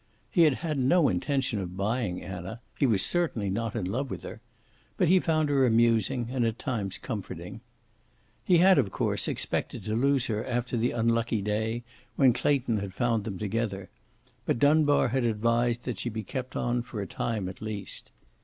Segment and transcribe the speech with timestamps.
[0.31, 2.59] He had had no intention of buying Anna.
[2.79, 4.41] He was certainly not in love with her.
[4.97, 7.61] But he found her amusing and at times comforting.
[8.43, 11.83] He had, of course, expected to lose her after the unlucky day
[12.15, 13.89] when Clayton had found them together,
[14.47, 18.09] but Dunbar had advised that she be kept on for a time at least.